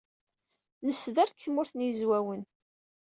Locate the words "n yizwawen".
1.75-2.43